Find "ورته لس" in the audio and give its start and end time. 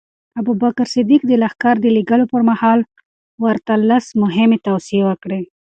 3.43-4.05